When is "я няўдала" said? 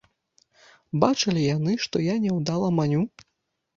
2.07-2.75